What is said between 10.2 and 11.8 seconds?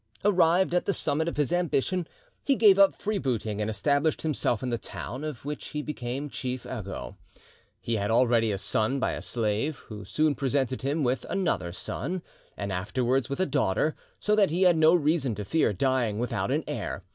presented him with another